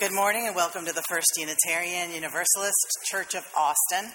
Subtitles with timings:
[0.00, 4.08] Good morning and welcome to the First Unitarian Universalist Church of Austin.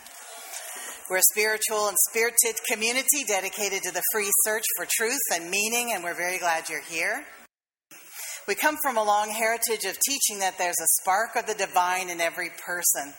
[1.09, 5.91] We're a spiritual and spirited community dedicated to the free search for truth and meaning,
[5.91, 7.25] and we're very glad you're here.
[8.47, 12.10] We come from a long heritage of teaching that there's a spark of the divine
[12.10, 13.13] in every person.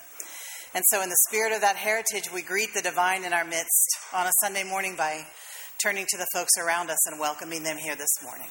[0.74, 3.90] And so, in the spirit of that heritage, we greet the divine in our midst
[4.14, 5.26] on a Sunday morning by
[5.84, 8.48] turning to the folks around us and welcoming them here this morning.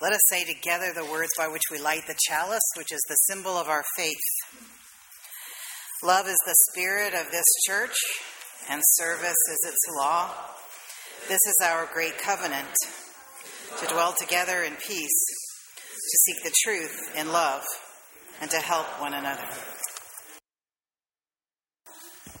[0.00, 3.16] Let us say together the words by which we light the chalice, which is the
[3.34, 4.14] symbol of our faith.
[6.04, 7.96] Love is the spirit of this church,
[8.70, 10.30] and service is its law.
[11.26, 12.68] This is our great covenant
[13.80, 15.24] to dwell together in peace,
[15.76, 17.64] to seek the truth in love,
[18.40, 19.48] and to help one another.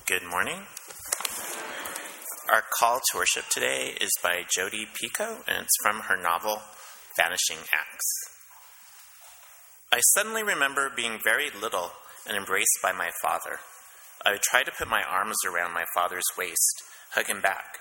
[0.06, 0.62] Good morning.
[2.52, 6.62] Our call to worship today is by Jodi Picoult, and it's from her novel
[7.18, 8.06] Vanishing Acts.
[9.92, 11.90] I suddenly remember being very little
[12.28, 13.58] and embraced by my father.
[14.24, 16.82] I would try to put my arms around my father's waist,
[17.14, 17.78] hug him back.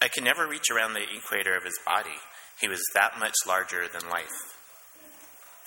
[0.00, 2.16] I could never reach around the equator of his body.
[2.60, 4.56] He was that much larger than life.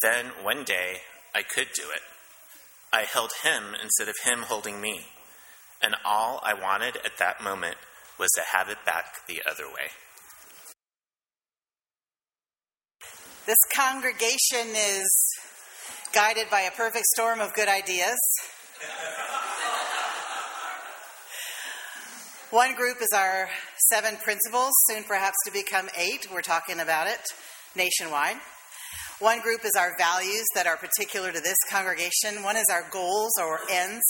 [0.01, 1.01] Then, one day,
[1.35, 2.01] I could do it.
[2.91, 5.05] I held him instead of him holding me.
[5.81, 7.75] And all I wanted at that moment
[8.17, 9.91] was to have it back the other way.
[13.45, 15.09] This congregation is
[16.13, 18.17] guided by a perfect storm of good ideas.
[22.51, 23.49] One group is our
[23.89, 26.25] seven principles, soon perhaps to become eight.
[26.31, 27.19] We're talking about it
[27.75, 28.37] nationwide.
[29.19, 32.43] One group is our values that are particular to this congregation.
[32.43, 34.03] One is our goals or ends,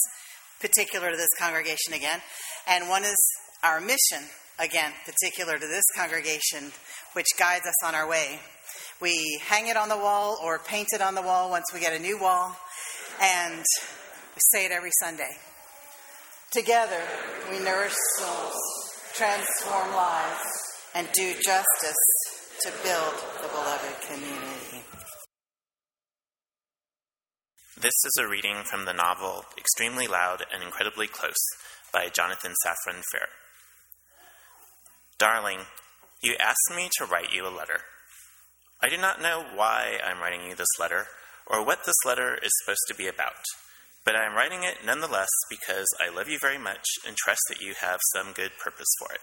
[0.60, 2.20] particular to this congregation again.
[2.68, 3.18] And one is
[3.64, 6.72] our mission, again, particular to this congregation,
[7.14, 8.40] which guides us on our way.
[9.04, 11.92] We hang it on the wall or paint it on the wall once we get
[11.92, 12.56] a new wall,
[13.22, 15.32] and we say it every Sunday.
[16.54, 17.02] Together,
[17.52, 18.56] we nourish souls,
[19.14, 20.40] transform lives,
[20.96, 22.04] and do justice
[22.62, 24.86] to build the beloved community.
[27.76, 31.44] This is a reading from the novel Extremely Loud and Incredibly Close
[31.92, 33.28] by Jonathan Safran Foer.
[35.20, 35.60] Darling,
[36.22, 37.82] you asked me to write you a letter.
[38.84, 41.06] I do not know why I'm writing you this letter
[41.48, 43.40] or what this letter is supposed to be about,
[44.04, 47.62] but I am writing it nonetheless because I love you very much and trust that
[47.62, 49.22] you have some good purpose for it.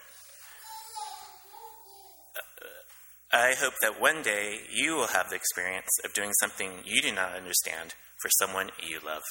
[2.62, 7.02] Uh, I hope that one day you will have the experience of doing something you
[7.02, 9.22] do not understand for someone you love.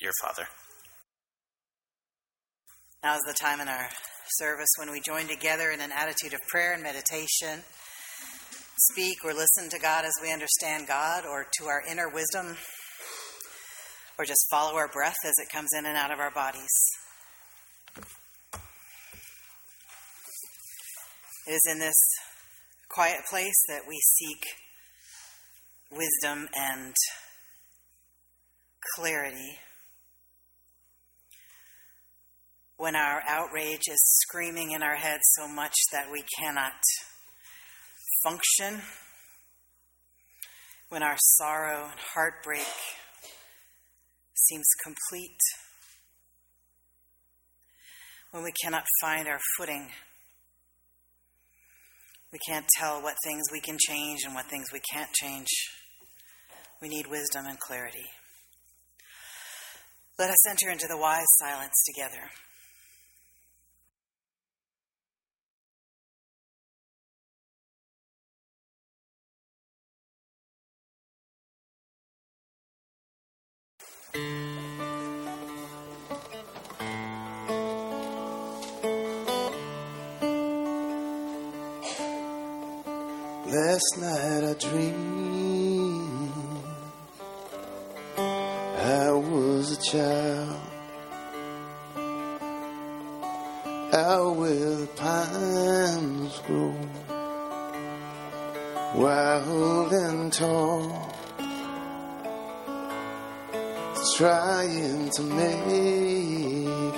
[0.00, 0.46] Your Father.
[3.02, 3.88] Now is the time in our
[4.28, 7.64] service when we join together in an attitude of prayer and meditation
[8.78, 12.56] speak or listen to God as we understand God or to our inner wisdom
[14.18, 16.68] or just follow our breath as it comes in and out of our bodies.
[21.46, 21.94] It is in this
[22.90, 24.44] quiet place that we seek
[25.90, 26.94] wisdom and
[28.94, 29.58] clarity.
[32.76, 36.74] When our outrage is screaming in our heads so much that we cannot
[38.26, 38.82] function,
[40.88, 42.66] when our sorrow and heartbreak
[44.34, 45.38] seems complete,
[48.32, 49.90] when we cannot find our footing,
[52.32, 55.48] we can't tell what things we can change and what things we can't change.
[56.82, 58.06] We need wisdom and clarity.
[60.18, 62.28] Let us enter into the wise silence together.
[83.46, 86.32] Last night I dreamed
[88.78, 90.60] I was a child
[93.92, 96.74] out where the pines grow
[98.94, 101.12] wild and tall
[104.14, 106.94] trying to make it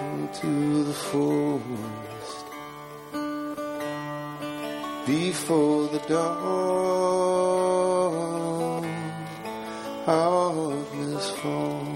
[0.00, 2.46] into the forest
[5.06, 7.32] before the dawn
[10.06, 11.86] of this fall.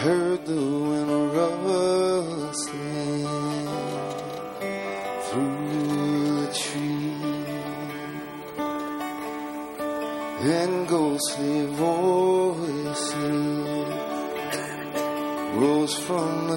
[0.00, 0.85] Heard the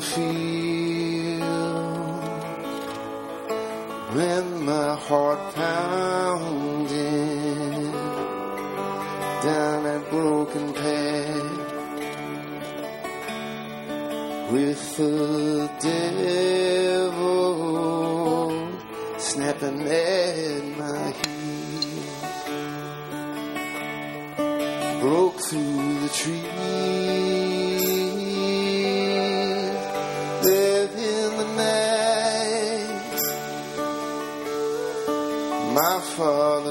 [0.01, 1.45] Feel
[4.15, 6.91] when my heart pounding
[9.43, 11.69] down that broken path
[14.53, 17.19] with the devil
[19.17, 20.58] snapping at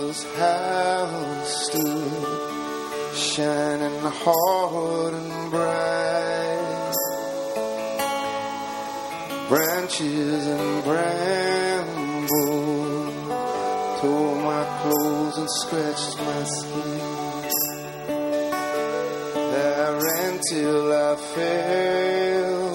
[0.08, 6.94] Israel's house stood, shining hard and bright.
[9.48, 12.30] Branches and brambles
[14.00, 17.00] tore my clothes and scratched my skin.
[19.56, 22.74] I ran till I fell,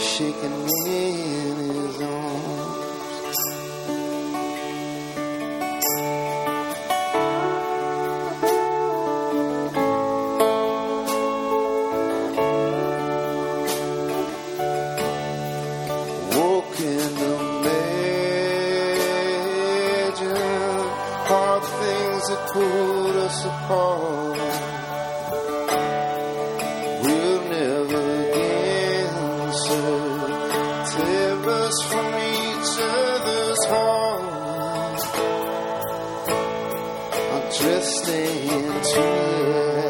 [0.00, 1.33] shaking me.
[37.58, 39.83] drifting into it.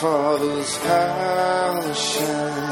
[0.00, 2.65] Father's house shines.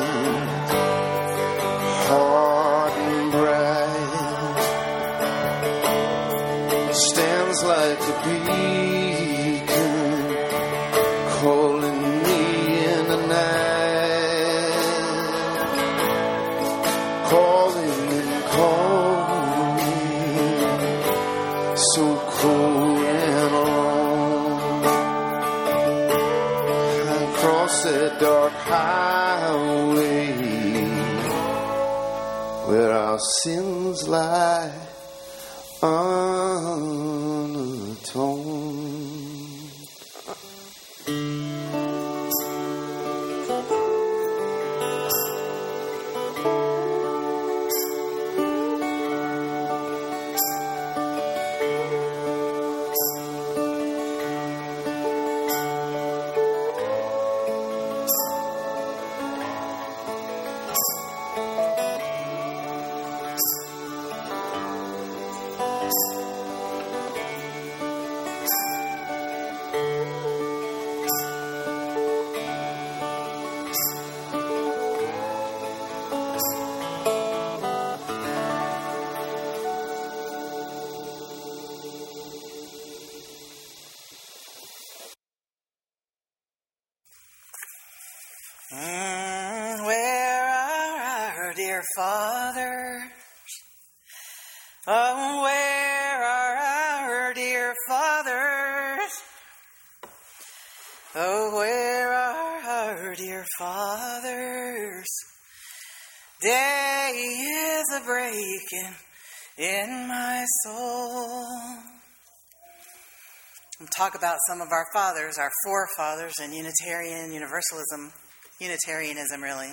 [114.05, 118.13] Talk about some of our fathers, our forefathers in Unitarian Universalism,
[118.61, 119.71] Unitarianism, really,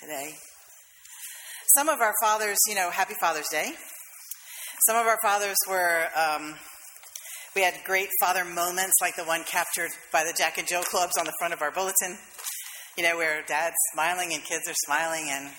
[0.00, 0.30] today.
[1.76, 3.72] Some of our fathers, you know, Happy Father's Day.
[4.86, 6.54] Some of our fathers were, um,
[7.54, 11.18] we had great father moments like the one captured by the Jack and Jill clubs
[11.18, 12.16] on the front of our bulletin,
[12.96, 15.50] you know, where dad's smiling and kids are smiling and,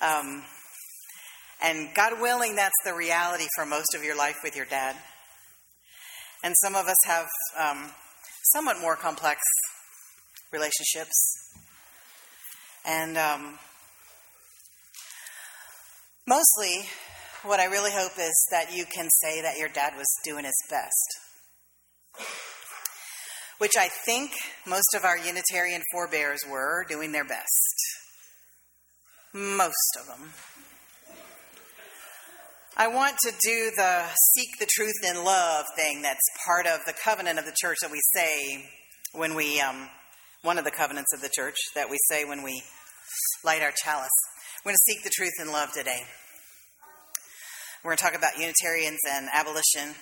[0.00, 0.42] um,
[1.62, 4.96] and God willing, that's the reality for most of your life with your dad.
[6.44, 7.26] And some of us have
[7.58, 7.90] um,
[8.52, 9.40] somewhat more complex
[10.52, 11.14] relationships.
[12.84, 13.58] And um,
[16.26, 16.90] mostly,
[17.44, 20.62] what I really hope is that you can say that your dad was doing his
[20.68, 21.18] best.
[23.56, 24.32] Which I think
[24.66, 27.74] most of our Unitarian forebears were doing their best.
[29.32, 30.34] Most of them.
[32.76, 34.02] I want to do the
[34.34, 37.90] seek the truth in love thing that's part of the covenant of the church that
[37.92, 38.64] we say
[39.12, 39.88] when we, um,
[40.42, 42.64] one of the covenants of the church that we say when we
[43.44, 44.10] light our chalice.
[44.64, 46.02] We're going to seek the truth in love today.
[47.84, 49.94] We're going to talk about Unitarians and abolition.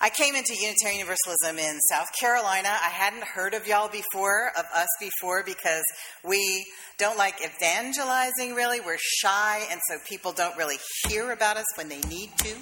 [0.00, 2.68] I came into Unitarian Universalism in South Carolina.
[2.68, 5.84] I hadn't heard of y'all before, of us before, because
[6.24, 6.66] we
[6.98, 8.80] don't like evangelizing really.
[8.80, 12.54] We're shy, and so people don't really hear about us when they need to.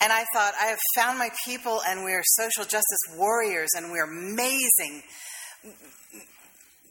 [0.00, 3.90] And I thought, I have found my people, and we are social justice warriors, and
[3.90, 5.02] we're amazing.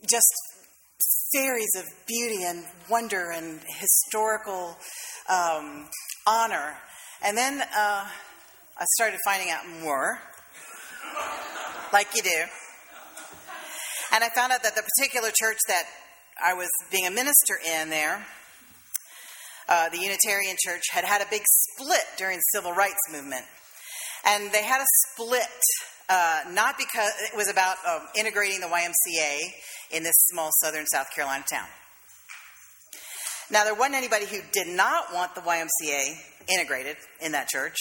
[0.10, 0.34] Just
[1.32, 4.78] series of beauty and wonder and historical
[5.30, 5.86] um,
[6.28, 6.76] honor.
[7.24, 8.06] And then uh,
[8.78, 10.20] I started finding out more,
[11.92, 12.44] like you do.
[14.14, 15.84] And I found out that the particular church that
[16.44, 18.26] I was being a minister in there,
[19.70, 23.46] uh, the Unitarian Church, had had a big split during the civil rights movement.
[24.26, 25.48] And they had a split
[26.10, 29.40] uh, not because it was about um, integrating the YMCA
[29.92, 31.68] in this small southern South Carolina town.
[33.54, 36.16] Now, there wasn't anybody who did not want the YMCA
[36.48, 37.78] integrated in that church.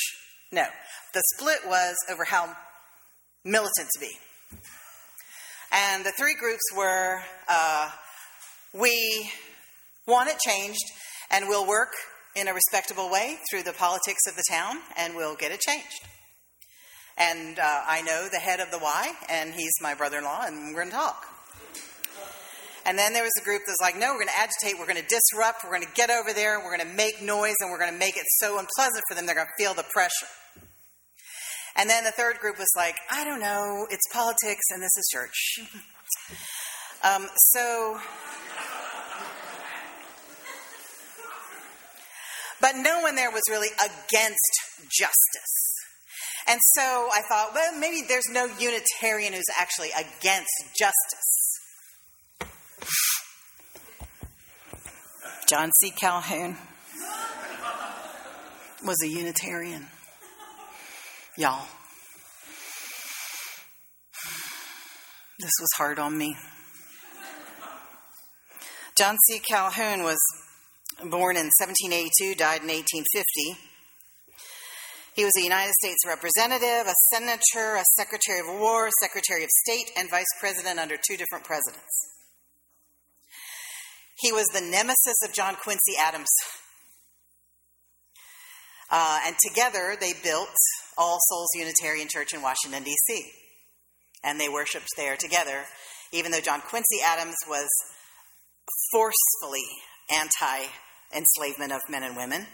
[0.52, 0.66] No.
[1.14, 2.54] The split was over how
[3.42, 4.10] militant to be.
[5.72, 7.88] And the three groups were uh,
[8.74, 9.30] we
[10.06, 10.84] want it changed,
[11.30, 11.94] and we'll work
[12.36, 16.04] in a respectable way through the politics of the town, and we'll get it changed.
[17.16, 20.44] And uh, I know the head of the Y, and he's my brother in law,
[20.44, 21.31] and we're going to talk.
[22.84, 24.86] And then there was a group that was like, no, we're going to agitate, we're
[24.86, 27.70] going to disrupt, we're going to get over there, we're going to make noise, and
[27.70, 30.26] we're going to make it so unpleasant for them, they're going to feel the pressure.
[31.76, 35.08] And then the third group was like, I don't know, it's politics, and this is
[35.12, 35.58] church.
[37.04, 37.98] um, so.
[42.60, 44.52] But no one there was really against
[44.90, 45.72] justice.
[46.48, 51.41] And so I thought, well, maybe there's no Unitarian who's actually against justice.
[55.52, 55.90] John C.
[55.90, 56.56] Calhoun
[58.86, 59.86] was a Unitarian.
[61.36, 61.66] Y'all.
[65.38, 66.34] This was hard on me.
[68.96, 69.42] John C.
[69.46, 70.16] Calhoun was
[71.00, 73.60] born in 1782, died in 1850.
[75.14, 79.90] He was a United States representative, a senator, a secretary of war, secretary of state,
[79.98, 82.11] and vice president under two different presidents.
[84.22, 86.30] He was the nemesis of John Quincy Adams.
[88.88, 90.54] Uh, and together they built
[90.96, 93.30] All Souls Unitarian Church in Washington, D.C.
[94.22, 95.64] And they worshiped there together,
[96.12, 97.68] even though John Quincy Adams was
[98.92, 99.66] forcefully
[100.14, 100.68] anti
[101.14, 102.46] enslavement of men and women.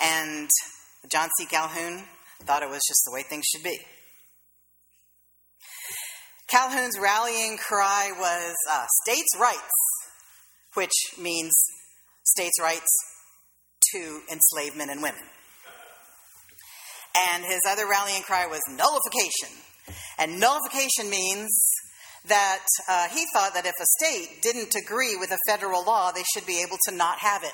[0.00, 0.48] And
[1.10, 1.46] John C.
[1.46, 2.04] Calhoun
[2.42, 3.78] thought it was just the way things should be.
[6.48, 9.72] Calhoun's rallying cry was uh, states' rights,
[10.76, 11.52] which means
[12.24, 12.86] states' rights
[13.92, 15.22] to enslave men and women.
[17.32, 19.48] And his other rallying cry was nullification.
[20.18, 21.48] And nullification means
[22.28, 26.24] that uh, he thought that if a state didn't agree with a federal law, they
[26.34, 27.52] should be able to not have it.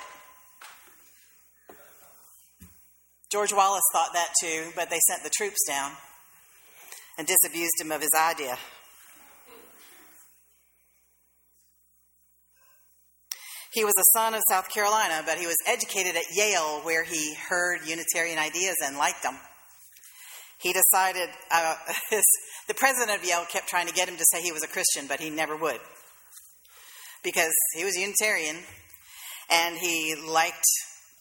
[3.31, 5.93] George Wallace thought that too, but they sent the troops down
[7.17, 8.59] and disabused him of his idea.
[13.73, 17.35] He was a son of South Carolina, but he was educated at Yale, where he
[17.35, 19.38] heard Unitarian ideas and liked them.
[20.61, 21.76] He decided, uh,
[22.11, 22.23] his,
[22.69, 25.07] the president of Yale kept trying to get him to say he was a Christian,
[25.09, 25.81] but he never would.
[27.25, 28.57] Because he was Unitarian
[29.50, 30.64] and he liked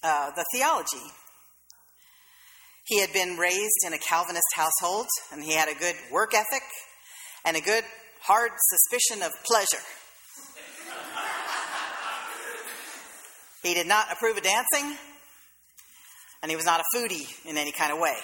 [0.03, 1.05] uh, the theology.
[2.86, 6.63] He had been raised in a Calvinist household, and he had a good work ethic
[7.46, 7.84] and a good
[8.22, 9.84] hard suspicion of pleasure.
[13.63, 14.98] He did not approve of dancing,
[16.41, 18.18] and he was not a foodie in any kind of way.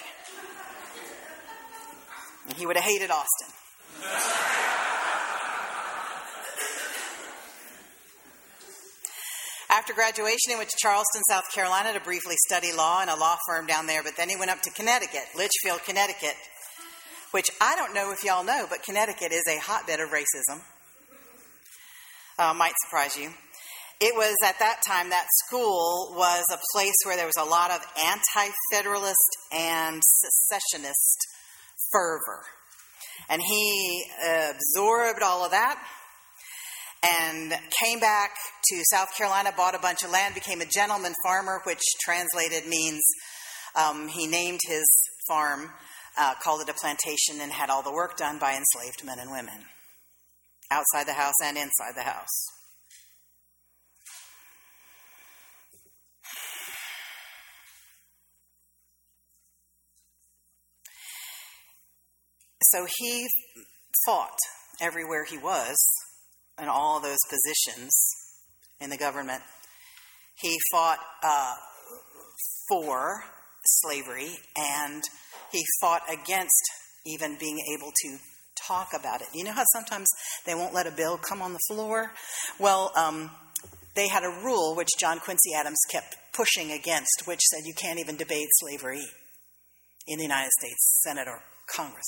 [2.48, 3.54] And he would have hated Austin.
[9.70, 13.36] After graduation, he went to Charleston, South Carolina to briefly study law in a law
[13.46, 16.34] firm down there, but then he went up to Connecticut, Litchfield, Connecticut,
[17.30, 20.62] which I don't know if y'all know, but Connecticut is a hotbed of racism.
[22.38, 23.30] Uh, might surprise you.
[24.00, 27.72] It was at that time that school was a place where there was a lot
[27.72, 31.18] of anti federalist and secessionist
[31.92, 32.44] fervor.
[33.28, 35.82] And he absorbed all of that
[37.02, 37.52] and
[37.82, 38.30] came back
[38.70, 43.02] to South Carolina, bought a bunch of land, became a gentleman farmer, which translated means
[43.74, 44.86] um, he named his
[45.28, 45.70] farm,
[46.16, 49.32] uh, called it a plantation, and had all the work done by enslaved men and
[49.32, 49.64] women,
[50.70, 52.57] outside the house and inside the house.
[62.62, 63.28] So he
[64.06, 64.36] fought
[64.80, 65.76] everywhere he was
[66.60, 67.92] in all those positions
[68.80, 69.42] in the government.
[70.40, 71.54] He fought uh,
[72.68, 73.24] for
[73.64, 75.02] slavery and
[75.52, 76.62] he fought against
[77.06, 78.18] even being able to
[78.66, 79.28] talk about it.
[79.34, 80.08] You know how sometimes
[80.46, 82.12] they won't let a bill come on the floor?
[82.58, 83.30] Well, um,
[83.94, 87.98] they had a rule which John Quincy Adams kept pushing against, which said you can't
[87.98, 89.04] even debate slavery
[90.06, 92.06] in the United States Senate or Congress.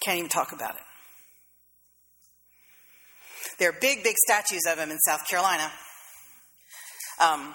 [0.00, 0.82] Can't even talk about it.
[3.58, 5.72] There are big, big statues of him in South Carolina.
[7.20, 7.54] Um,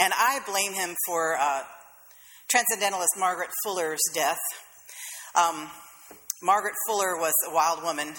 [0.00, 1.62] and I blame him for uh,
[2.50, 4.40] transcendentalist Margaret Fuller's death.
[5.36, 5.70] Um,
[6.42, 8.14] Margaret Fuller was a wild woman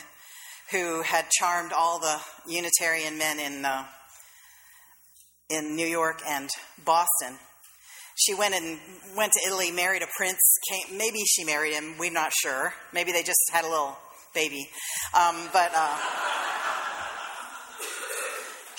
[0.72, 3.86] who had charmed all the Unitarian men in, uh,
[5.50, 6.50] in New York and
[6.84, 7.38] Boston.
[8.18, 8.80] She went and
[9.16, 10.40] went to Italy, married a prince.
[10.70, 11.96] Came, maybe she married him.
[12.00, 12.74] We're not sure.
[12.92, 13.96] Maybe they just had a little
[14.34, 14.70] baby.
[15.14, 15.98] Um, but uh,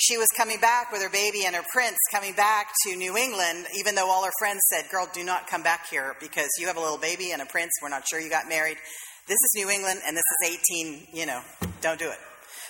[0.00, 3.66] she was coming back with her baby and her prince coming back to New England,
[3.76, 6.76] even though all her friends said, Girl, do not come back here because you have
[6.76, 7.70] a little baby and a prince.
[7.80, 8.78] We're not sure you got married.
[9.28, 11.40] This is New England and this is 18, you know,
[11.80, 12.18] don't do it.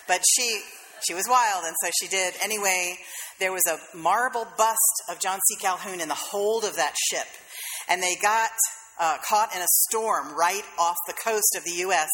[0.07, 0.61] But she.
[1.07, 2.35] She was wild, and so she did.
[2.43, 2.99] Anyway,
[3.39, 5.57] there was a marble bust of John C.
[5.57, 7.27] Calhoun in the hold of that ship,
[7.89, 8.51] and they got
[9.01, 12.09] uh, caught in a storm right off the coast of the U.S.,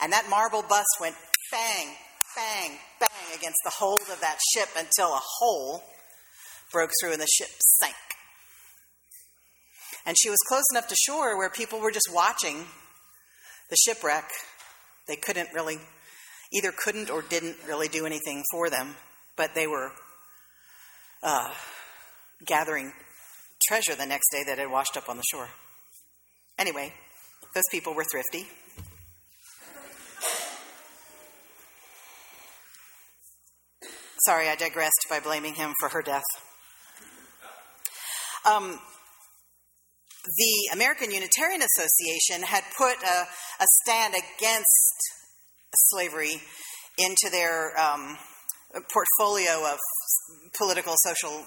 [0.00, 1.14] and that marble bust went
[1.50, 1.88] bang,
[2.36, 5.82] bang, bang against the hold of that ship until a hole
[6.72, 7.48] broke through and the ship
[7.80, 7.94] sank.
[10.06, 12.66] And she was close enough to shore where people were just watching
[13.68, 14.30] the shipwreck.
[15.06, 15.78] They couldn't really,
[16.52, 18.96] either couldn't or didn't really do anything for them,
[19.36, 19.92] but they were
[21.22, 21.50] uh,
[22.46, 22.92] gathering
[23.68, 25.48] treasure the next day that had washed up on the shore.
[26.58, 26.92] Anyway,
[27.54, 28.46] those people were thrifty.
[34.26, 36.24] Sorry, I digressed by blaming him for her death.
[38.44, 38.78] Um,
[40.24, 43.26] the American Unitarian Association had put a,
[43.60, 45.19] a stand against
[45.74, 46.40] slavery
[46.98, 48.16] into their um,
[48.92, 49.78] portfolio of
[50.56, 51.44] political, social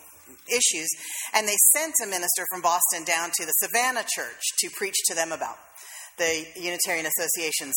[0.48, 0.88] issues,
[1.34, 5.16] and they sent a minister from Boston down to the Savannah Church to preach to
[5.16, 5.58] them about
[6.18, 7.76] the Unitarian Association's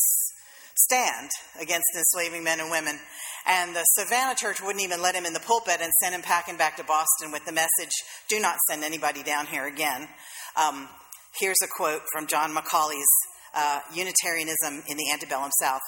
[0.77, 1.29] stand
[1.59, 2.99] against enslaving men and women.
[3.47, 6.57] And the Savannah church wouldn't even let him in the pulpit and sent him packing
[6.57, 7.91] back to Boston with the message
[8.29, 10.07] do not send anybody down here again.
[10.55, 10.87] Um,
[11.39, 13.07] here's a quote from John Macaulay's
[13.55, 15.81] uh, Unitarianism in the Antebellum South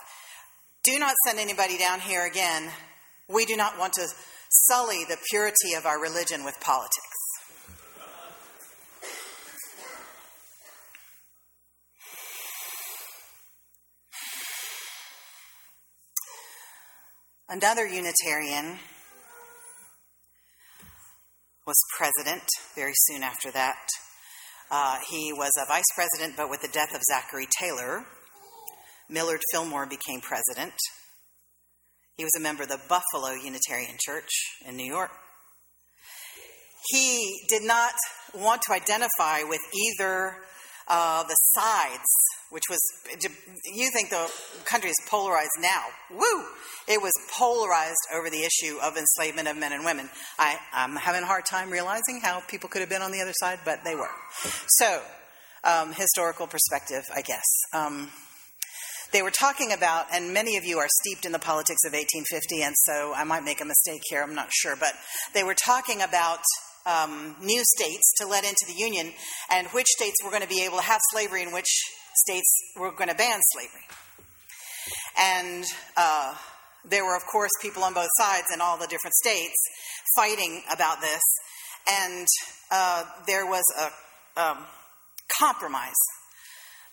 [0.92, 2.68] Do not send anybody down here again.
[3.28, 4.08] We do not want to
[4.50, 6.98] sully the purity of our religion with politics.
[17.48, 18.80] Another Unitarian
[21.68, 23.88] was president very soon after that.
[24.72, 28.06] Uh, he was a vice president, but with the death of Zachary Taylor,
[29.10, 30.74] Millard Fillmore became president.
[32.18, 34.30] He was a member of the Buffalo Unitarian Church
[34.68, 35.12] in New York.
[36.92, 37.94] He did not
[38.34, 40.36] want to identify with either
[40.88, 42.06] uh, the sides
[42.50, 42.80] which was,
[43.76, 44.30] you think the
[44.66, 45.84] country is polarized now.
[46.12, 46.46] Woo!
[46.88, 50.10] It was polarized over the issue of enslavement of men and women.
[50.40, 53.34] I, I'm having a hard time realizing how people could have been on the other
[53.36, 54.10] side, but they were.
[54.68, 55.02] So,
[55.64, 57.46] um, historical perspective, I guess.
[57.72, 58.10] Um,
[59.12, 62.62] they were talking about, and many of you are steeped in the politics of 1850,
[62.62, 64.94] and so I might make a mistake here, I'm not sure, but
[65.34, 66.40] they were talking about
[66.86, 69.12] um, new states to let into the Union
[69.52, 71.70] and which states were going to be able to have slavery and which
[72.16, 73.86] states were going to ban slavery.
[75.18, 75.66] And
[75.98, 76.36] uh,
[76.86, 79.56] there were, of course, people on both sides in all the different states
[80.16, 81.22] fighting about this.
[81.92, 82.28] And
[82.72, 84.58] uh, there was a um,
[85.40, 85.94] compromise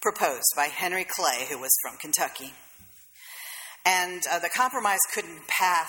[0.06, 2.52] proposed by Henry Clay, who was from Kentucky.
[3.84, 5.88] And uh, the compromise couldn't pass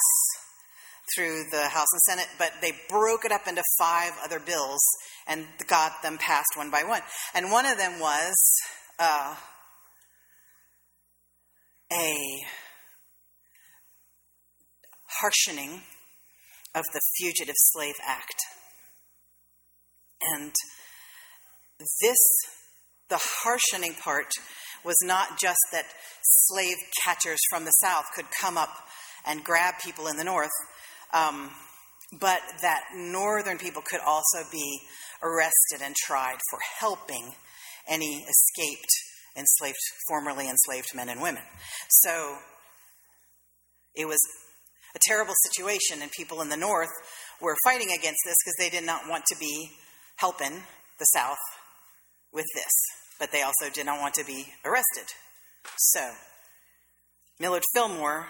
[1.13, 4.81] through the House and Senate, but they broke it up into five other bills
[5.27, 7.01] and got them passed one by one.
[7.35, 8.33] And one of them was
[8.97, 9.35] uh,
[11.93, 12.15] a
[15.21, 15.81] harshening
[16.73, 18.35] of the Fugitive Slave Act.
[20.33, 20.53] And
[22.01, 22.17] this,
[23.09, 24.31] the harshening part,
[24.83, 25.85] was not just that
[26.23, 28.69] slave catchers from the South could come up
[29.25, 30.51] and grab people in the North,
[31.13, 31.51] um,
[32.19, 34.79] but that Northern people could also be
[35.21, 37.33] arrested and tried for helping
[37.87, 38.89] any escaped
[39.35, 41.43] enslaved, formerly enslaved men and women.
[41.89, 42.37] So
[43.95, 44.19] it was
[44.95, 46.89] a terrible situation, and people in the North
[47.41, 49.71] were fighting against this because they did not want to be
[50.17, 50.63] helping
[50.99, 51.37] the South
[52.33, 52.73] with this,
[53.19, 55.05] but they also did not want to be arrested.
[55.77, 56.11] So
[57.39, 58.27] Millard Fillmore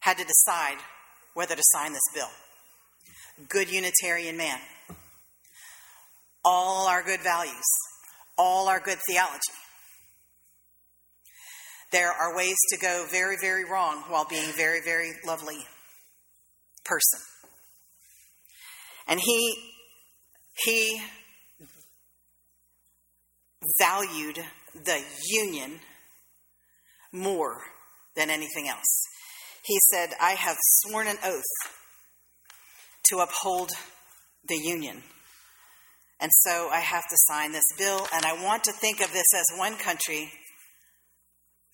[0.00, 0.78] had to decide
[1.34, 2.30] whether to sign this bill.
[3.48, 4.58] Good Unitarian man.
[6.44, 7.66] All our good values,
[8.36, 9.40] all our good theology.
[11.90, 15.66] There are ways to go very, very wrong while being very, very lovely
[16.84, 17.20] person.
[19.06, 19.72] And he
[20.64, 21.00] he
[23.78, 24.38] valued
[24.74, 25.80] the union
[27.12, 27.62] more
[28.16, 29.02] than anything else.
[29.64, 31.42] He said, I have sworn an oath
[33.08, 33.70] to uphold
[34.46, 35.02] the union.
[36.20, 39.26] And so I have to sign this bill, and I want to think of this
[39.34, 40.32] as one country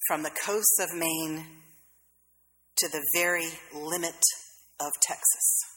[0.06, 1.46] from the coasts of Maine
[2.76, 4.20] to the very limit
[4.80, 5.73] of Texas.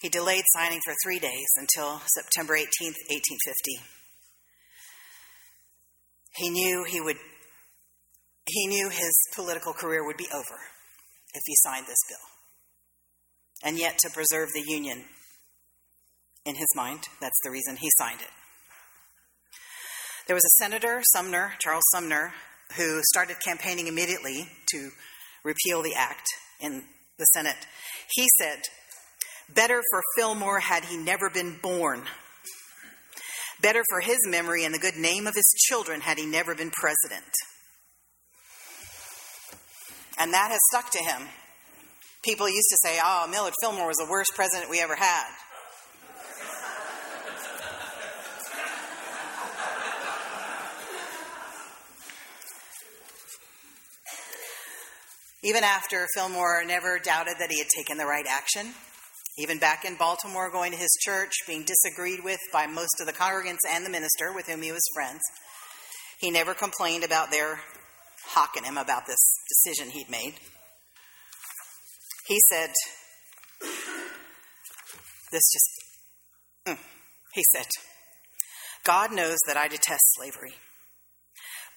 [0.00, 3.80] He delayed signing for three days until September 18th, 1850.
[6.36, 7.16] He knew he would
[8.46, 10.58] he knew his political career would be over
[11.34, 12.16] if he signed this bill.
[13.62, 15.04] And yet to preserve the union
[16.46, 18.30] in his mind, that's the reason he signed it.
[20.26, 22.32] There was a senator, Sumner, Charles Sumner,
[22.76, 24.90] who started campaigning immediately to
[25.44, 26.26] repeal the act
[26.60, 26.84] in
[27.18, 27.66] the Senate.
[28.14, 28.60] He said,
[29.54, 32.02] Better for Fillmore had he never been born.
[33.60, 36.70] Better for his memory and the good name of his children had he never been
[36.70, 37.32] president.
[40.18, 41.28] And that has stuck to him.
[42.24, 45.26] People used to say, oh, Millard Fillmore was the worst president we ever had.
[55.42, 58.74] Even after Fillmore never doubted that he had taken the right action,
[59.38, 63.12] even back in Baltimore, going to his church, being disagreed with by most of the
[63.12, 65.20] congregants and the minister with whom he was friends,
[66.18, 67.60] he never complained about their
[68.26, 70.34] hawking him about this decision he'd made.
[72.26, 72.70] He said,
[75.30, 75.70] This just,
[76.66, 76.78] mm.
[77.32, 77.66] he said,
[78.84, 80.54] God knows that I detest slavery,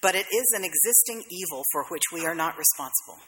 [0.02, 3.20] but it is an existing evil for which we are not responsible.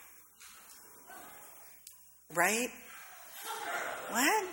[2.34, 2.70] Right?
[4.14, 4.44] What?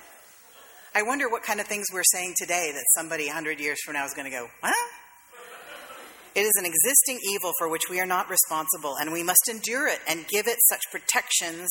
[0.95, 4.03] I wonder what kind of things we're saying today that somebody 100 years from now
[4.05, 4.73] is going to go, What?
[6.33, 9.87] It is an existing evil for which we are not responsible, and we must endure
[9.87, 11.69] it and give it such protections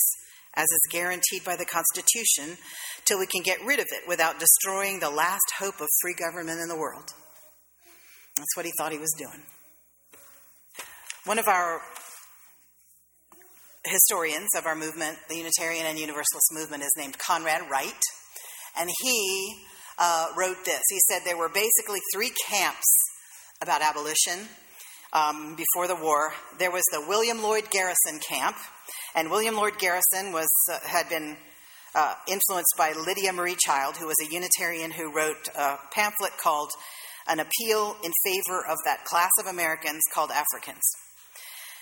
[0.54, 2.58] as is guaranteed by the Constitution
[3.06, 6.60] till we can get rid of it without destroying the last hope of free government
[6.60, 7.08] in the world.
[8.36, 9.42] That's what he thought he was doing.
[11.24, 11.80] One of our
[13.90, 18.02] historians of our movement, the Unitarian and Universalist movement, is named Conrad Wright,
[18.78, 19.62] and he
[19.98, 20.82] uh, wrote this.
[20.88, 22.86] He said there were basically three camps
[23.60, 24.48] about abolition
[25.12, 26.32] um, before the war.
[26.58, 28.56] There was the William Lloyd Garrison camp,
[29.14, 31.36] and William Lloyd Garrison was uh, had been
[31.94, 36.70] uh, influenced by Lydia Maria Child, who was a Unitarian who wrote a pamphlet called
[37.28, 40.82] an appeal in favor of that class of Americans called Africans.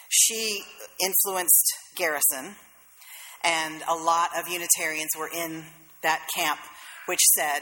[0.08, 0.62] She
[1.02, 1.66] influenced
[1.96, 2.56] Garrison,
[3.44, 5.64] and a lot of Unitarians were in
[6.02, 6.60] that camp,
[7.06, 7.60] which said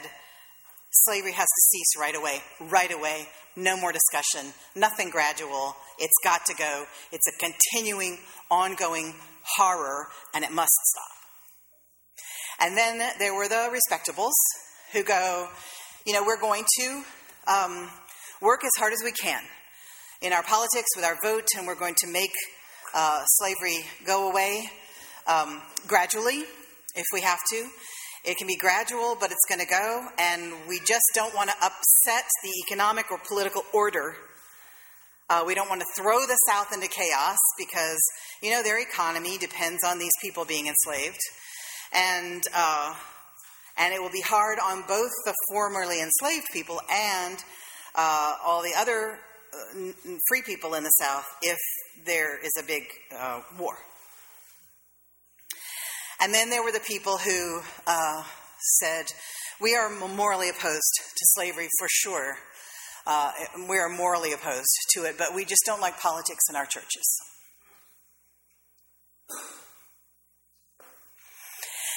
[0.91, 5.75] slavery has to cease right away, right away, no more discussion, nothing gradual.
[5.99, 6.85] It's got to go.
[7.11, 9.15] It's a continuing, ongoing
[9.57, 12.67] horror, and it must stop.
[12.67, 14.31] And then there were the respectables
[14.93, 15.49] who go,
[16.05, 17.03] you know, we're going to
[17.47, 17.89] um,
[18.41, 19.41] work as hard as we can
[20.21, 22.31] in our politics with our vote, and we're going to make
[22.95, 24.69] uh, slavery go away
[25.27, 26.43] um, gradually
[26.95, 27.67] if we have to.
[28.25, 31.55] It can be gradual, but it's going to go, and we just don't want to
[31.57, 34.15] upset the economic or political order.
[35.29, 37.99] Uh, we don't want to throw the South into chaos because,
[38.41, 41.19] you know, their economy depends on these people being enslaved.
[41.93, 42.95] And, uh,
[43.77, 47.37] and it will be hard on both the formerly enslaved people and
[47.95, 49.19] uh, all the other
[50.29, 51.57] free people in the South if
[52.05, 52.83] there is a big
[53.17, 53.77] uh, war.
[56.19, 58.23] And then there were the people who uh,
[58.79, 59.05] said,
[59.61, 62.37] We are morally opposed to slavery for sure.
[63.05, 63.31] Uh,
[63.69, 67.21] we are morally opposed to it, but we just don't like politics in our churches.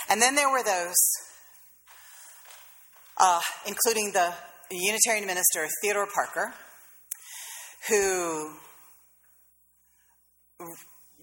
[0.09, 0.97] And then there were those,
[3.17, 4.35] uh, including the
[4.71, 6.53] Unitarian minister Theodore Parker,
[7.89, 8.51] who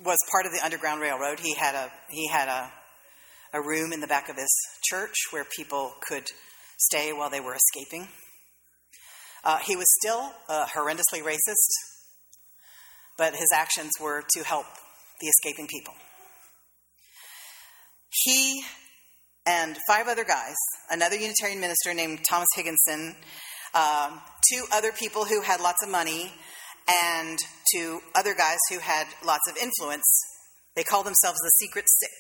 [0.04, 1.40] was part of the Underground Railroad.
[1.40, 2.72] He had a he had a
[3.54, 4.50] a room in the back of his
[4.84, 6.26] church where people could
[6.78, 8.08] stay while they were escaping.
[9.44, 11.70] Uh, he was still uh, horrendously racist,
[13.18, 14.66] but his actions were to help
[15.22, 15.94] the escaping people.
[18.10, 18.64] He
[19.46, 20.56] and five other guys,
[20.90, 23.16] another Unitarian minister named Thomas Higginson,
[23.74, 26.34] um, two other people who had lots of money,
[26.88, 27.38] and
[27.74, 30.06] to other guys who had lots of influence.
[30.76, 32.14] They called themselves the Secret Six.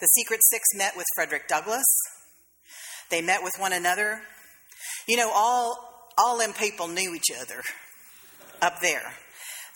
[0.00, 1.86] The Secret Six met with Frederick Douglass.
[3.10, 4.20] They met with one another.
[5.08, 7.62] You know, all, all them people knew each other
[8.60, 9.14] up there.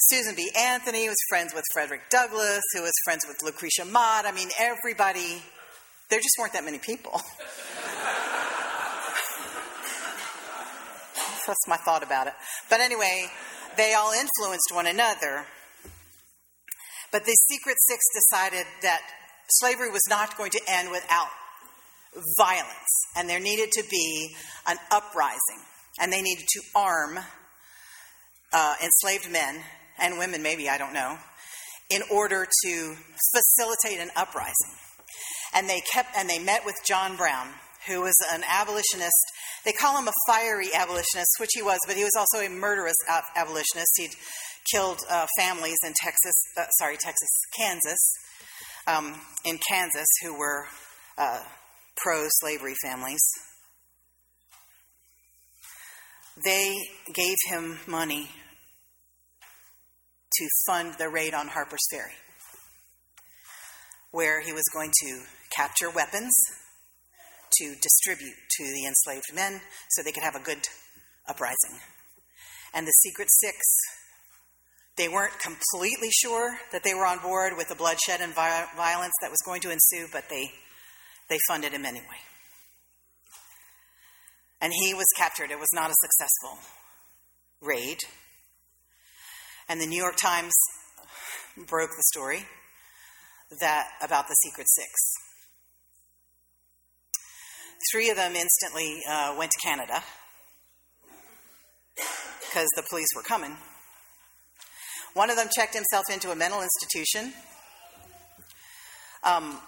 [0.08, 0.50] Susan B.
[0.56, 4.24] Anthony was friends with Frederick Douglass, who was friends with Lucretia Mott.
[4.24, 5.42] I mean, everybody,
[6.08, 7.20] there just weren't that many people.
[11.50, 12.32] That's my thought about it.
[12.68, 13.26] But anyway,
[13.76, 15.46] they all influenced one another.
[17.10, 19.00] But the Secret Six decided that
[19.48, 21.26] slavery was not going to end without
[22.38, 24.32] violence, and there needed to be
[24.68, 25.60] an uprising,
[26.00, 27.18] and they needed to arm
[28.52, 29.60] uh, enslaved men
[29.98, 31.18] and women, maybe, I don't know,
[31.90, 32.94] in order to
[33.34, 34.76] facilitate an uprising.
[35.52, 37.48] And they kept and they met with John Brown,
[37.88, 39.24] who was an abolitionist.
[39.64, 42.96] They call him a fiery abolitionist, which he was, but he was also a murderous
[43.36, 43.92] abolitionist.
[43.96, 44.14] He'd
[44.72, 48.12] killed uh, families in Texas, uh, sorry, Texas, Kansas,
[48.86, 50.66] um, in Kansas who were
[51.18, 51.40] uh,
[51.96, 53.20] pro slavery families.
[56.42, 56.74] They
[57.14, 58.30] gave him money
[60.38, 62.14] to fund the raid on Harper's Ferry,
[64.10, 65.22] where he was going to
[65.54, 66.32] capture weapons
[67.58, 69.60] to distribute to the enslaved men
[69.90, 70.66] so they could have a good
[71.28, 71.80] uprising.
[72.72, 73.58] And the Secret Six
[75.00, 79.30] they weren't completely sure that they were on board with the bloodshed and violence that
[79.30, 80.50] was going to ensue, but they,
[81.30, 82.20] they funded him anyway.
[84.60, 85.50] And he was captured.
[85.50, 86.58] It was not a successful
[87.62, 87.96] raid.
[89.70, 90.52] And the New York Times
[91.56, 92.44] broke the story
[93.58, 94.90] that about the Secret Six.
[97.90, 100.02] Three of them instantly uh, went to Canada
[102.40, 103.56] because the police were coming.
[105.14, 107.32] One of them checked himself into a mental institution.
[109.24, 109.58] Um,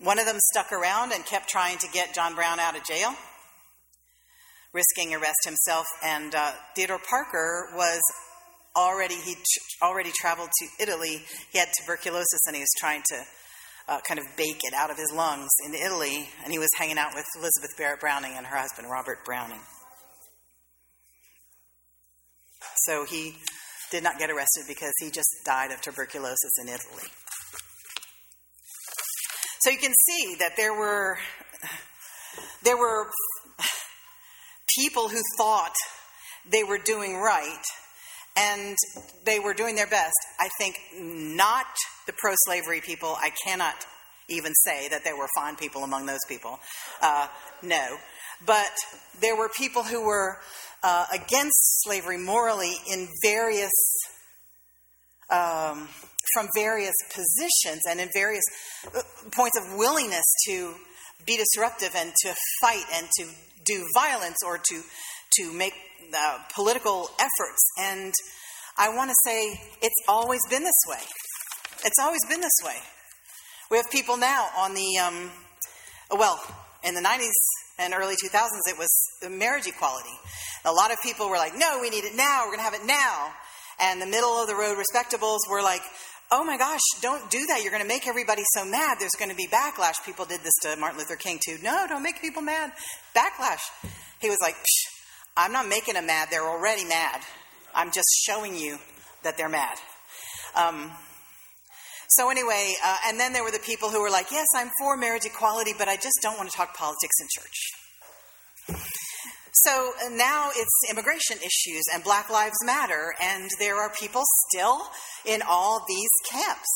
[0.00, 3.14] one of them stuck around and kept trying to get John Brown out of jail,
[4.72, 5.86] risking arrest himself.
[6.04, 8.00] And uh, Theodore Parker was
[8.74, 11.22] already he tr- already traveled to Italy.
[11.52, 13.22] He had tuberculosis, and he was trying to
[13.88, 16.28] uh, kind of bake it out of his lungs in Italy.
[16.44, 19.60] And he was hanging out with Elizabeth Barrett Browning and her husband Robert Browning.
[22.86, 23.36] So he
[23.90, 27.08] did not get arrested because he just died of tuberculosis in Italy.
[29.60, 31.18] So you can see that there were
[32.64, 33.06] there were
[34.76, 35.74] people who thought
[36.50, 37.62] they were doing right
[38.36, 38.76] and
[39.24, 40.14] they were doing their best.
[40.40, 41.66] I think not
[42.06, 43.14] the pro slavery people.
[43.18, 43.74] I cannot
[44.28, 46.58] even say that there were fine people among those people.
[47.00, 47.28] Uh,
[47.62, 47.98] no.
[48.46, 48.72] but
[49.20, 50.38] there were people who were
[50.82, 53.70] uh, against slavery morally in various
[55.30, 55.88] um,
[56.34, 58.44] from various positions and in various
[58.86, 59.00] uh,
[59.32, 60.74] points of willingness to
[61.26, 63.26] be disruptive and to fight and to
[63.64, 64.82] do violence or to
[65.34, 65.74] to make
[66.16, 67.62] uh, political efforts.
[67.78, 68.12] And
[68.76, 71.00] I want to say it's always been this way.
[71.84, 72.76] It's always been this way.
[73.70, 75.30] We have people now on the um,
[76.10, 76.40] well
[76.84, 77.30] in the 90s
[77.78, 78.48] and early 2000s.
[78.68, 78.90] It was
[79.20, 80.16] the marriage equality.
[80.64, 82.42] A lot of people were like, "No, we need it now.
[82.44, 83.32] We're going to have it now."
[83.80, 85.82] And the middle of the road respectables were like,
[86.32, 87.60] oh my gosh, don't do that.
[87.62, 88.96] You're going to make everybody so mad.
[88.98, 90.02] There's going to be backlash.
[90.04, 91.58] People did this to Martin Luther King too.
[91.62, 92.72] No, don't make people mad.
[93.14, 93.60] Backlash.
[94.18, 94.56] He was like,
[95.36, 96.28] I'm not making them mad.
[96.30, 97.20] They're already mad.
[97.74, 98.78] I'm just showing you
[99.24, 99.76] that they're mad.
[100.54, 100.90] Um,
[102.16, 104.96] so, anyway, uh, and then there were the people who were like, yes, I'm for
[104.96, 108.78] marriage equality, but I just don't want to talk politics in church.
[109.54, 114.80] So uh, now it's immigration issues and Black Lives Matter, and there are people still
[115.26, 116.68] in all these camps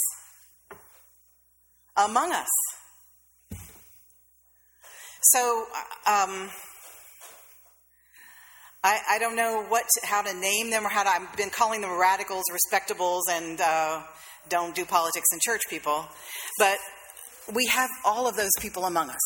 [1.96, 2.48] among us.
[5.22, 5.66] So
[6.06, 6.50] um,
[8.84, 11.08] I, I, don't know what how to name them or how to.
[11.08, 14.02] I've been calling them radicals, respectables, and uh,
[14.48, 16.06] don't do politics in church people,
[16.58, 16.78] but
[17.54, 19.20] we have all of those people among us.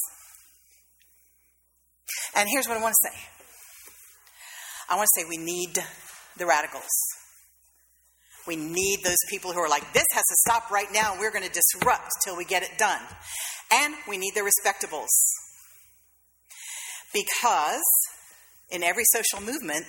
[2.35, 3.17] And here's what I want to say.
[4.89, 5.79] I want to say we need
[6.37, 6.89] the radicals.
[8.47, 11.45] We need those people who are like, this has to stop right now, we're going
[11.45, 13.01] to disrupt till we get it done.
[13.73, 15.09] And we need the respectables.
[17.13, 17.83] Because
[18.71, 19.87] in every social movement,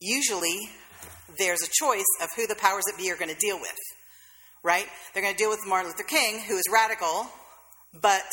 [0.00, 0.70] usually
[1.38, 3.76] there's a choice of who the powers that be are going to deal with,
[4.62, 4.86] right?
[5.12, 7.26] They're going to deal with Martin Luther King, who is radical,
[8.00, 8.24] but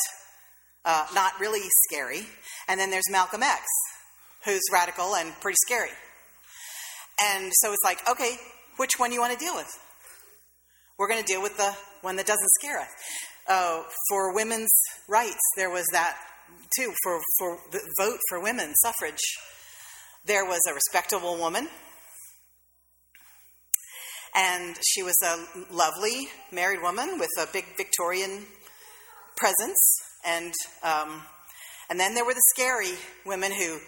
[0.84, 2.22] uh, not really scary.
[2.68, 3.62] And then there's Malcolm X,
[4.44, 5.90] who's radical and pretty scary.
[7.22, 8.36] And so it's like, okay,
[8.76, 9.68] which one do you want to deal with?
[10.98, 12.88] We're going to deal with the one that doesn't scare us.
[13.48, 14.70] Uh, for women's
[15.08, 16.16] rights, there was that
[16.76, 16.92] too.
[17.02, 19.20] For, for the vote for women, suffrage,
[20.24, 21.68] there was a respectable woman.
[24.34, 28.44] And she was a lovely married woman with a big Victorian
[29.36, 29.78] presence.
[30.24, 31.22] And, um,
[31.88, 32.92] and then there were the scary
[33.26, 33.78] women who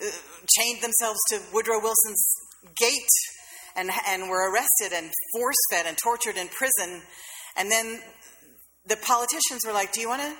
[0.00, 0.10] uh,
[0.56, 2.24] chained themselves to Woodrow Wilson's
[2.76, 3.08] gate
[3.76, 7.02] and, and were arrested and force fed and tortured in prison.
[7.56, 8.00] And then
[8.86, 10.34] the politicians were like, Do you want to?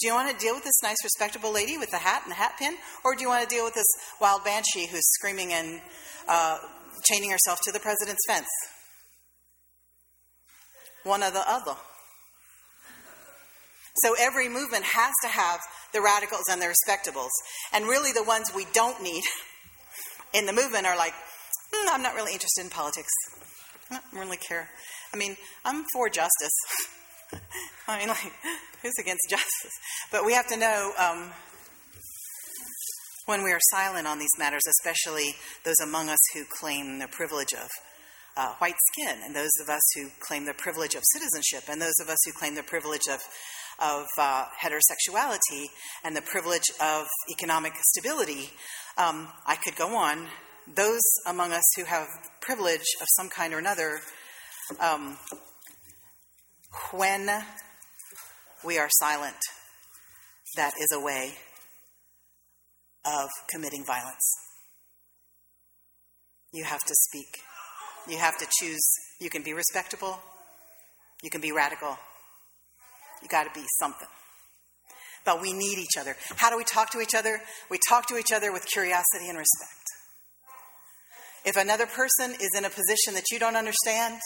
[0.00, 2.36] Do you want to deal with this nice, respectable lady with the hat and the
[2.36, 2.74] hat pin?
[3.04, 3.86] Or do you want to deal with this
[4.20, 5.80] wild banshee who's screaming and
[6.28, 6.58] uh,
[7.10, 8.48] chaining herself to the president's fence?
[11.04, 11.76] One or the other.
[14.02, 15.60] So every movement has to have
[15.92, 17.30] the radicals and the respectables.
[17.72, 19.22] And really, the ones we don't need
[20.32, 21.12] in the movement are like,
[21.72, 23.12] mm, I'm not really interested in politics.
[23.90, 24.68] I don't really care.
[25.12, 26.52] I mean, I'm for justice.
[27.88, 28.32] I mean, like,
[28.82, 29.72] who's against justice?
[30.10, 31.30] But we have to know um,
[33.26, 35.34] when we are silent on these matters, especially
[35.64, 37.68] those among us who claim the privilege of
[38.36, 41.98] uh, white skin, and those of us who claim the privilege of citizenship, and those
[42.02, 43.20] of us who claim the privilege of
[43.80, 45.66] of uh, heterosexuality
[46.04, 48.50] and the privilege of economic stability.
[48.96, 50.28] Um, I could go on.
[50.76, 52.06] Those among us who have
[52.40, 54.00] privilege of some kind or another,
[54.80, 55.18] um,
[56.92, 57.28] when
[58.64, 59.36] we are silent,
[60.56, 61.34] that is a way
[63.04, 64.32] of committing violence.
[66.52, 67.40] You have to speak.
[68.08, 68.84] You have to choose.
[69.20, 70.20] You can be respectable.
[71.22, 71.98] You can be radical.
[73.22, 74.08] You got to be something.
[75.24, 76.16] But we need each other.
[76.36, 77.40] How do we talk to each other?
[77.70, 79.84] We talk to each other with curiosity and respect.
[81.44, 84.20] If another person is in a position that you don't understand,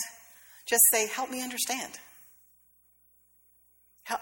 [0.66, 1.98] just say, Help me understand.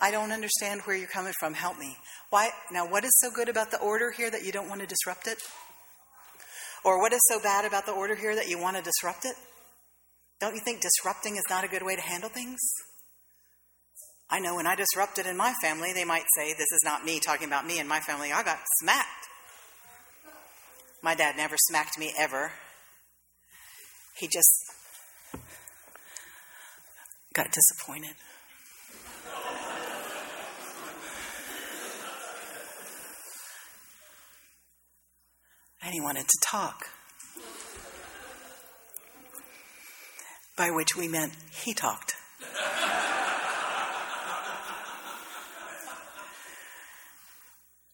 [0.01, 1.55] I don't understand where you're coming from.
[1.55, 1.97] Help me.
[2.31, 2.51] Why?
[2.73, 5.27] Now, what is so good about the order here that you don't want to disrupt
[5.27, 5.39] it?
[6.85, 9.35] Or what is so bad about the order here that you want to disrupt it?
[10.41, 12.59] Don't you think disrupting is not a good way to handle things?
[14.29, 17.21] I know when I disrupted in my family, they might say, This is not me
[17.21, 18.33] talking about me and my family.
[18.33, 19.29] I got smacked.
[21.03, 22.51] My dad never smacked me ever.
[24.19, 24.51] He just
[27.33, 28.17] got disappointed.
[35.87, 36.89] And he wanted to talk.
[40.57, 41.33] By which we meant
[41.65, 42.15] he talked.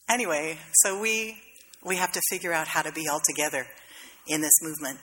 [0.08, 1.36] anyway, so we
[1.84, 3.66] we have to figure out how to be all together
[4.26, 5.00] in this movement,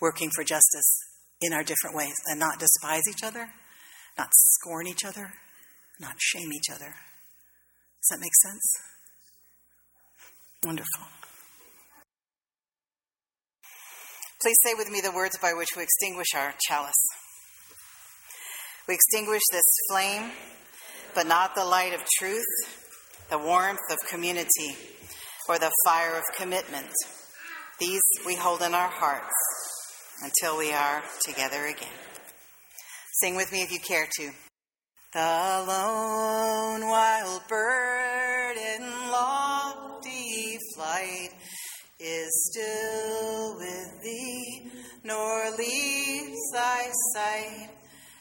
[0.00, 0.98] working for justice
[1.40, 3.48] in our different ways, and not despise each other,
[4.16, 5.32] not scorn each other,
[5.98, 6.94] not shame each other.
[8.00, 8.76] Does that make sense?
[10.64, 11.21] Wonderful.
[14.42, 17.06] Please say with me the words by which we extinguish our chalice.
[18.88, 20.32] We extinguish this flame,
[21.14, 22.44] but not the light of truth,
[23.30, 24.76] the warmth of community,
[25.48, 26.90] or the fire of commitment.
[27.78, 29.32] These we hold in our hearts
[30.24, 31.88] until we are together again.
[33.20, 34.30] Sing with me if you care to.
[35.12, 38.31] The lone wild bird
[42.32, 44.70] still with thee,
[45.04, 47.68] nor leaves thy sight.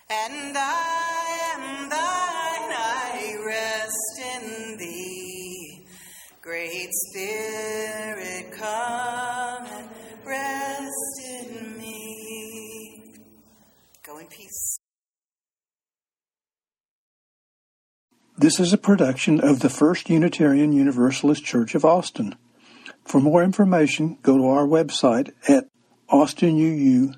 [0.09, 5.85] And I am thine, I rest in thee.
[6.41, 9.89] Great Spirit, come and
[10.25, 13.13] rest in me.
[14.03, 14.79] Go in peace.
[18.37, 22.35] This is a production of the First Unitarian Universalist Church of Austin.
[23.11, 25.67] For more information, go to our website at
[26.09, 27.17] austinuu.org.